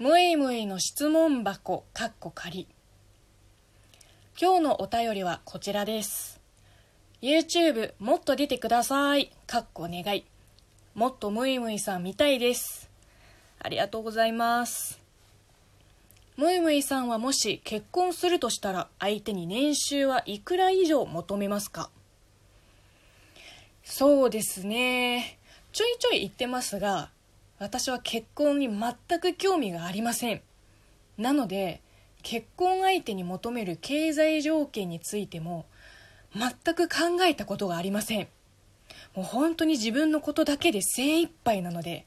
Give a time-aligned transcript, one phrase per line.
[0.00, 2.66] むいむいの質問箱かっこ仮。
[4.40, 6.40] 今日のお便りはこちらです。
[7.20, 9.30] YouTube もっと出てください。
[9.46, 10.24] かっこ願い。
[10.94, 12.88] もっとむいむいさん見たいです。
[13.58, 14.98] ありがとうございます。
[16.38, 21.90] むいむいさんはもし結婚するとしたら相手に年収はいくら以上求めますか？
[23.84, 25.38] そうですね。
[25.72, 27.10] ちょいちょい言ってますが
[27.60, 30.40] 私は結婚に全く興味がありません。
[31.18, 31.82] なので
[32.22, 35.66] 結婚相手に求める経済条件についても
[36.34, 38.28] 全く考えたことがありません。
[39.14, 42.06] もう本当に自分のことだけで精一杯なので。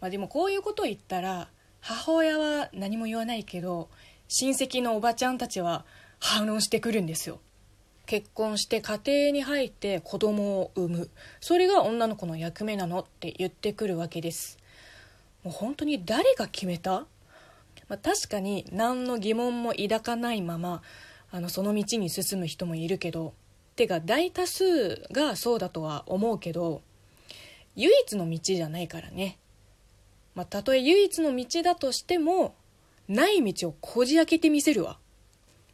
[0.00, 1.48] まあでもこういうことを言ったら
[1.80, 3.88] 母親は何も言わないけど
[4.28, 5.84] 親戚のおばちゃんたちは
[6.20, 7.40] 反論してくるんですよ。
[8.06, 11.10] 結婚して家庭に入って子供を産む。
[11.40, 14.58] それが女の子の役目なのって言ってくるわけです。
[15.42, 17.06] もう本当に誰が決めた、
[17.88, 20.82] まあ、確かに何の疑問も抱かないまま
[21.30, 23.34] あのその道に進む人もいるけど
[23.76, 26.82] てか大多数がそうだとは思うけど
[27.76, 29.38] 唯一の道じゃないからね、
[30.34, 32.54] まあ、たとえ唯一の道だとしても
[33.08, 34.98] ない道をこじ開けてみせるわ。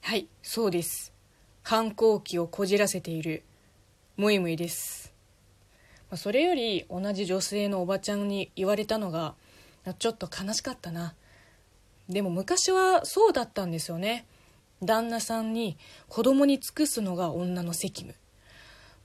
[0.00, 1.12] はいそうです。
[1.62, 3.42] 反抗期をこじらせている。
[4.16, 5.14] ムイムイです、
[6.10, 9.34] まあ、それより同じ女性のおばちゃんに言われたのが
[9.98, 11.14] ちょっと悲しかったな。
[12.08, 14.26] でも昔はそうだったんですよね。
[14.82, 18.14] 旦那さんに子供に尽くすのが女の責務。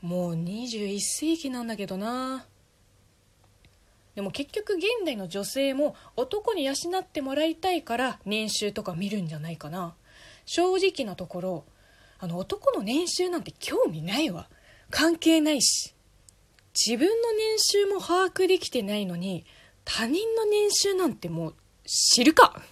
[0.00, 2.46] もう21世紀なんだけどな。
[4.14, 9.94] でも結局現代の女性も男に養ってもらいたいから年収とか見るんじゃないかな。
[10.46, 11.64] 正直なところ
[12.24, 14.48] あの男の年収なんて興味ないわ。
[14.90, 15.94] 関係ないし。
[16.74, 19.44] 自分の年収も把握できてないのに
[19.84, 22.62] 他人の年収なんてもう知るか。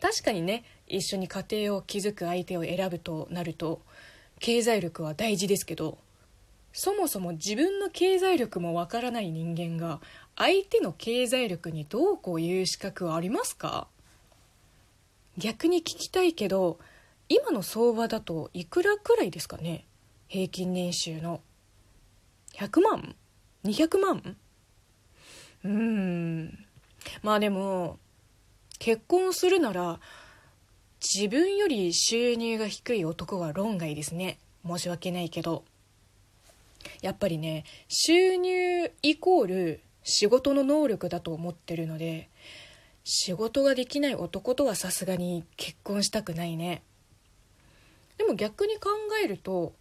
[0.00, 3.82] 確かにね一緒に家庭を築く相手を選ぶとなると
[4.40, 5.98] 経済力は大事ですけど
[6.72, 10.00] そもそも自分の経済力もわからない人間が
[10.36, 13.86] 相手の経済力にどうこう言う資格はありますか？
[15.38, 16.80] 逆に聞きたいけど
[17.32, 19.86] 今の相場だといくらくらいですかね？
[20.26, 21.40] 平均年収の。
[22.54, 23.14] 100万
[23.64, 24.36] ?200 万？
[25.62, 26.66] うーん。
[27.22, 28.00] まあでも
[28.80, 30.00] 結婚するなら
[31.00, 34.40] 自分より収入が低い男は論外ですね。
[34.66, 35.62] 申し訳ないけど。
[37.00, 42.28] やっぱりね収入イコール仕事の能力だと思ってるので
[43.04, 46.82] 仕事ができない男とはさすがに結婚したくないね。
[48.20, 48.90] でも逆に考
[49.24, 49.72] えると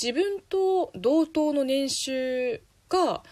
[0.00, 3.22] 自分と同等の年収が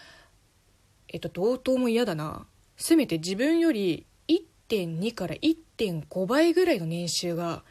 [1.09, 2.47] えっと同等も嫌だな。
[2.77, 7.63] せめて自分より1.2から1.5倍ぐらいの年収が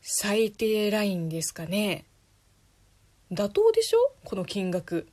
[0.00, 2.04] 最低ラインですかね。
[3.32, 3.98] 妥当でしょ？
[4.24, 5.08] この金額。